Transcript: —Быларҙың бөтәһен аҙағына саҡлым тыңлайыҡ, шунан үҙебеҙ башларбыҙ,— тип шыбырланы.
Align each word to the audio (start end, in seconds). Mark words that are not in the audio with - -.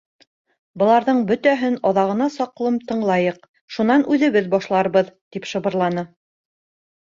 —Быларҙың 0.83 1.19
бөтәһен 1.31 1.75
аҙағына 1.89 2.27
саҡлым 2.35 2.79
тыңлайыҡ, 2.93 3.37
шунан 3.77 4.07
үҙебеҙ 4.17 4.49
башларбыҙ,— 4.55 5.13
тип 5.37 5.47
шыбырланы. 5.53 6.07